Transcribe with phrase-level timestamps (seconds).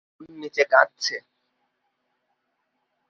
[0.13, 1.15] বোন নিচে কাঁদছে।